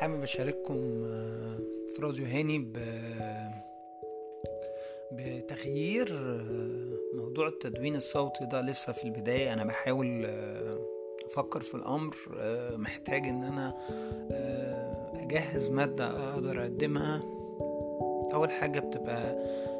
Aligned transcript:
حابب 0.00 0.22
أشارككم 0.22 1.04
آه، 1.04 1.58
في 1.96 2.02
راديو 2.02 2.26
هاني 2.26 2.58
ب... 2.58 2.78
بتغيير 5.12 6.08
آه، 6.12 7.16
موضوع 7.16 7.48
التدوين 7.48 7.96
الصوتي 7.96 8.44
ده 8.44 8.60
لسه 8.60 8.92
في 8.92 9.04
البداية. 9.04 9.52
أنا 9.52 9.64
بحاول 9.64 10.24
آه، 10.26 10.78
أفكر 11.26 11.60
في 11.60 11.74
الأمر 11.74 12.16
محتاج 12.76 13.26
إن 13.26 13.44
أنا 13.44 13.74
أجهز 15.14 15.68
مادة 15.68 16.30
أقدر 16.32 16.62
أقدمها. 16.62 17.22
أول 18.34 18.50
حاجة 18.50 18.80
بتبقى 18.80 19.36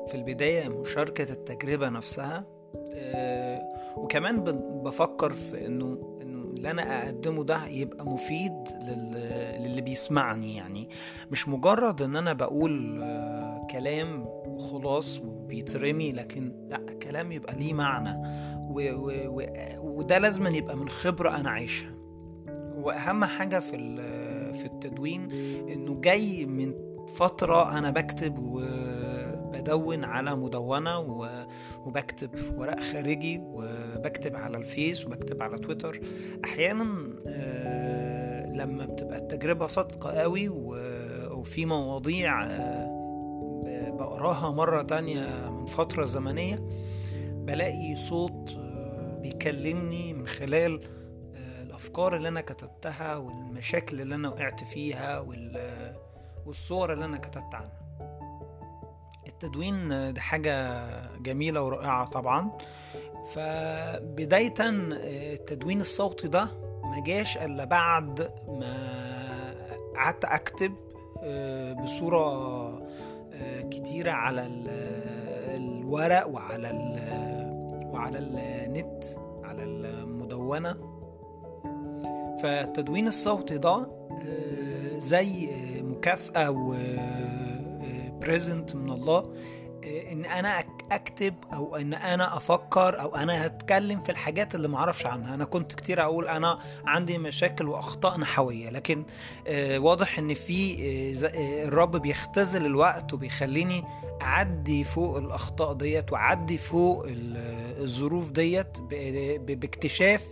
في 0.09 0.15
البداية 0.15 0.69
مشاركة 0.69 1.33
التجربة 1.33 1.89
نفسها 1.89 2.45
وكمان 3.97 4.45
بفكر 4.85 5.33
في 5.33 5.67
إنه 5.67 6.18
اللي 6.59 6.71
أنا 6.71 7.05
أقدمه 7.05 7.45
ده 7.45 7.67
يبقى 7.67 8.07
مفيد 8.07 8.53
لل- 8.83 9.63
للي 9.63 9.81
بيسمعني 9.81 10.57
يعني. 10.57 10.89
مش 11.31 11.49
مجرد 11.49 12.03
إن 12.03 12.17
أنا 12.17 12.33
بقول 12.33 13.03
آه، 13.03 13.67
كلام 13.71 14.23
وخلاص 14.27 15.21
وبيترمي 15.21 16.13
لكن 16.13 16.53
لأ 16.69 16.81
كلام 17.03 17.33
يبقى 17.33 17.55
ليه 17.57 17.75
معنى. 17.75 18.39
و 18.71 18.81
و 18.93 19.11
و 19.27 19.43
وده 19.79 20.19
لازم 20.19 20.47
يبقى 20.47 20.77
من 20.77 20.89
خبرة 20.89 21.37
أنا 21.37 21.51
عايشها. 21.51 21.91
وأهم 22.77 23.25
حاجة 23.25 23.61
في 23.61 23.77
في 24.53 24.65
التدوين 24.65 25.31
إنه 25.73 26.01
جاي 26.01 26.47
من 26.47 26.75
فترة 27.17 27.79
أنا 27.79 27.91
بكتب 27.91 28.39
وبدون 29.49 30.05
على 30.05 30.37
مدونة 30.37 30.99
و- 30.99 31.47
وبكتب 31.87 32.37
في 32.37 32.55
ورق 32.55 32.81
خارجي 32.81 33.39
وبكتب 33.45 34.37
على 34.37 34.57
الفيس 34.57 35.07
وبكتب 35.07 35.43
على 35.43 35.59
تويتر. 35.59 36.01
أحيانا 36.45 36.85
آه، 37.27 38.47
لما 38.53 38.85
بتبقى 38.87 39.19
التجربة 39.19 39.67
صادقة 39.67 40.11
قوي 40.11 40.49
وفي 40.49 41.67
مواضيع 41.67 42.45
آه، 42.47 43.91
بقراها 43.99 44.51
مرة 44.51 44.83
تانية 44.83 45.51
من 45.51 45.67
فترة 45.67 46.05
زمنية 46.05 46.59
بلاقي 47.33 47.97
صوت 47.97 48.51
آه، 48.59 49.19
بيكلمني 49.23 50.13
من 50.13 50.27
خلال 50.27 50.81
الأفكار 51.63 52.17
اللي 52.17 52.29
أنا 52.29 52.41
كتبتها 52.41 53.17
والمشاكل 53.17 54.01
اللي 54.01 54.15
أنا 54.15 54.29
وقعت 54.29 54.65
فيها 54.65 55.19
وال- 55.21 55.95
والصور 56.47 56.93
اللي 56.93 57.05
أنا 57.05 57.19
كتبت 57.19 57.55
عنها. 57.55 57.88
التدوين 59.43 60.13
ده 60.13 60.21
حاجة 60.21 60.85
جميلة 61.19 61.63
ورائعة 61.63 62.07
طبعا. 62.07 62.51
فبداية 63.31 64.55
آه، 64.61 65.35
التدوين 65.35 65.81
الصوتي 65.81 66.29
ده 66.29 66.45
ما 66.85 67.03
جاش 67.07 67.39
إلا 67.39 67.65
بعد 67.65 68.31
ما 68.49 68.75
قعدت 69.97 70.25
أكتب 70.25 70.75
آه، 71.23 71.73
بصورة 71.73 72.19
آه، 73.33 73.61
كتيرة 73.71 74.11
على 74.11 74.47
ال- 74.47 74.69
الورق 75.57 76.29
وعلى 76.29 76.71
وعلى 77.93 78.19
النت 78.19 79.05
على 79.45 79.63
المدونة. 79.65 80.77
فالتدوين 82.43 83.09
الصوتي 83.09 83.59
ده 83.59 83.87
زي 84.99 85.49
مكافأة 85.83 86.51
وبريزنت 88.23 88.75
من 88.75 88.91
الله 88.91 89.19
آه، 89.85 90.13
إن 90.13 90.25
أنا 90.25 90.65
أكتب 90.93 91.35
أو 91.53 91.77
إن 91.77 91.95
أنا 91.95 92.37
أفكر 92.37 93.01
أو 93.01 93.17
أنا 93.17 93.47
هتكلم 93.47 94.01
في 94.01 94.11
الحاجات 94.13 94.55
اللي 94.55 94.69
معرفش 94.69 95.07
عنها. 95.07 95.35
أنا 95.35 95.45
كنت 95.45 95.73
كتير 95.73 96.03
أقول 96.03 96.29
أنا 96.29 96.59
عندي 96.87 97.19
مشاكل 97.19 97.69
واخطاء 97.69 98.19
نحويه 98.19 98.71
لكن 98.71 99.05
آه، 99.47 99.79
واضح 99.79 100.19
إن 100.19 100.35
في 100.35 100.75
آه، 101.25 101.65
الرب 101.69 101.97
بيختزل 101.97 102.67
الوقت 102.67 103.13
وبيخليني 103.15 103.85
أعدي 104.23 104.85
فوق 104.85 105.17
الأخطاء 105.17 105.73
ديت 105.73 106.13
وأعدي 106.13 106.59
فوق 106.59 107.05
ال- 107.05 107.83
الظروف 107.83 108.31
ديت 108.31 108.81
باكتشاف 109.41 110.27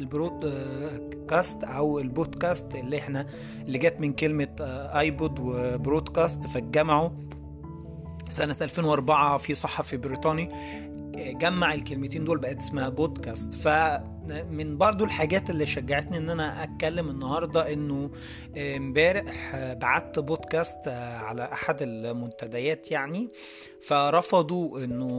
البرودكاست 0.00 1.64
أو 1.64 1.98
البودكاست 1.98 2.74
اللي 2.74 2.98
إحنا 2.98 3.26
اللي 3.66 3.78
جت 3.78 3.96
من 4.00 4.12
كلمة 4.12 4.48
آه، 4.60 4.98
آيبود 4.98 5.38
وبرودكاست 5.38 6.46
فاتجمعوا 6.46 7.10
سنة 8.28 8.56
2004 8.60 9.38
في 9.38 9.54
صحفي 9.54 9.96
بريطاني 9.96 10.48
جمع 11.16 11.74
الكلمتين 11.74 12.24
دول 12.24 12.38
بقت 12.38 12.56
اسمها 12.56 12.88
بودكاست. 12.88 13.54
فمن 13.54 14.78
برضو 14.78 15.04
الحاجات 15.04 15.50
اللي 15.50 15.66
شجعتني 15.66 16.16
إن 16.16 16.30
أنا 16.30 16.64
أتكلم 16.64 17.08
النهاردة 17.10 17.72
إنه 17.72 18.10
امبارح 18.56 19.56
بعت 19.56 20.18
بودكاست 20.18 20.88
على 21.18 21.52
أحد 21.52 21.76
المنتديات 21.82 22.90
يعني 22.90 23.30
فرفضوا 23.80 24.84
انه 24.84 25.10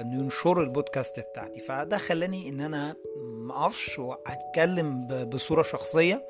إنه 0.00 0.20
ينشروا 0.20 0.64
البودكاست 0.64 1.20
بتاعتي. 1.20 1.60
فده 1.60 1.98
خلاني 1.98 2.48
إن 2.48 2.60
أنا 2.60 2.96
ما 3.44 3.62
اقفش 3.62 3.98
واتكلم 3.98 5.06
ب- 5.06 5.30
بصورة 5.30 5.62
شخصية. 5.62 6.24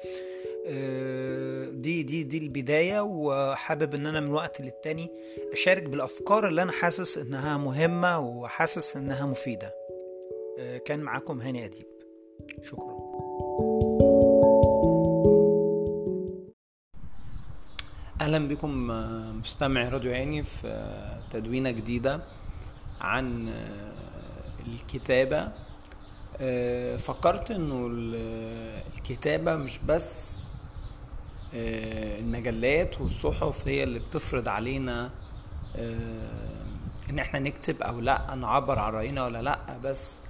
آه، 0.67 1.71
دي 1.71 2.03
دي 2.03 2.23
دي 2.23 2.39
البداية 2.39 3.01
وحابب 3.01 3.95
إن 3.95 4.07
أنا 4.07 4.21
من 4.21 4.31
وقت 4.33 4.61
للتاني 4.61 5.11
أشارك 5.53 5.83
بالأفكار 5.83 6.49
اللي 6.49 6.63
أنا 6.63 6.73
حاسس 6.73 7.19
إنها 7.19 7.57
مهمة 7.57 8.19
وحاسس 8.19 8.97
إنها 8.97 9.27
مفيدة. 9.27 9.75
آه، 10.59 10.79
كان 10.79 11.01
معاكم 11.01 11.41
هاني 11.41 11.65
أديب. 11.65 11.87
شكرا. 12.63 12.95
أهلا 18.21 18.49
بكم 18.49 18.91
آه، 18.91 19.33
مستمعي 19.33 19.89
راديو 19.89 20.13
عيني 20.13 20.43
في 20.43 20.99
تدوينة 21.33 21.71
جديدة 21.71 22.21
عن 23.01 23.53
الكتابة. 24.67 25.64
فكرت 26.99 27.51
إنه 27.51 27.87
ال- 27.91 28.83
الكتابة 28.97 29.57
مش 29.57 29.79
بس 29.89 30.41
آه، 31.55 32.19
المجلات 32.19 33.01
والصحف 33.01 33.69
هي 33.69 33.83
اللي 33.83 33.99
بتفرض 33.99 34.49
علينا 34.49 35.11
آه، 35.77 36.55
إن 37.11 37.19
إحنا 37.19 37.39
نكتب 37.41 37.83
أو 37.83 38.01
لأ 38.01 38.35
نعبر 38.35 38.79
عن 38.79 38.93
رأينا 38.93 39.25
ولا 39.25 39.43
لأ. 39.43 39.79
بس 39.85 40.21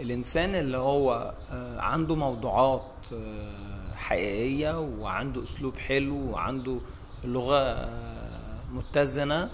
الإنسان 0.00 0.54
اللي 0.54 0.76
هو 0.78 1.34
آه، 1.52 1.80
عنده 1.80 2.14
موضوعات 2.14 3.06
آه، 3.12 3.94
حقيقية 3.94 4.80
وعنده 4.80 5.42
أسلوب 5.42 5.76
حلو 5.76 6.30
وعنده 6.30 6.78
لغة 7.24 7.58
آه، 7.58 8.60
متزنة 8.72 9.50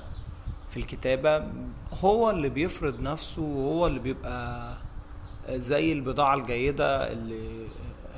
في 0.70 0.76
الكتابة 0.76 1.44
هو 2.00 2.30
اللي 2.30 2.48
بيفرض 2.48 3.00
نفسه 3.00 3.42
وهو 3.42 3.86
اللي 3.86 3.98
بيبقى 4.00 4.74
زي 5.50 5.92
البضاعة 5.92 6.34
الجيدة 6.34 7.12
اللي 7.12 7.66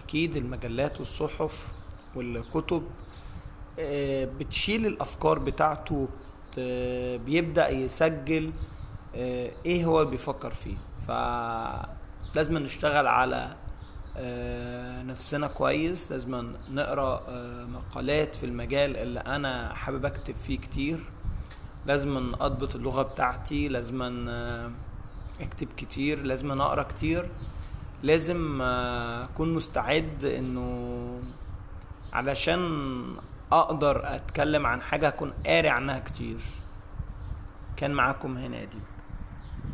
أكيد 0.05 0.37
المجلات 0.37 0.99
والصحف 0.99 1.69
والكتب 2.15 2.83
آه، 3.79 4.25
بتشيل 4.25 4.87
الأفكار 4.87 5.39
بتاعته 5.39 6.09
بت- 6.53 6.61
بيبدأ 7.27 7.69
يسجل 7.69 8.53
آه، 9.17 9.51
إيه 9.67 9.85
هو 9.85 10.05
بيفكر 10.05 10.51
فيه. 10.51 10.77
فلازم 11.07 12.59
نشتغل 12.59 13.07
على 13.07 13.57
آه، 14.17 15.03
نفسنا 15.03 15.47
كويس 15.47 16.13
لازم 16.13 16.53
نقرأ 16.71 17.23
مقالات 17.67 18.35
في 18.35 18.47
المجال 18.47 18.97
اللي 18.97 19.21
أنا 19.21 19.75
حابب 19.75 20.05
أكتب 20.07 20.35
فيه 20.35 20.59
كتير. 20.59 20.99
لازم 21.87 22.17
أضبط 22.41 22.75
اللغة 22.75 23.03
بتاعتي 23.03 23.69
لازم 23.69 24.03
اكتب 25.41 25.69
كتير 25.77 26.23
لازم 26.23 26.61
أقرأ 26.61 26.83
كتير. 26.83 27.29
لازم 28.03 28.63
آه، 28.63 29.25
أكون 29.25 29.55
مستعد 29.55 30.25
إنه 30.25 31.21
علشان 32.13 33.17
أقدر 33.53 34.15
أتكلم 34.15 34.67
عن 34.67 34.81
حاجة 34.81 35.09
أكون 35.09 35.33
قاري 35.47 35.69
عنها 35.69 35.99
كتير. 35.99 36.37
كان 37.77 37.91
معاكم 37.91 38.37
هنا 38.37 38.65
دي 38.65 38.79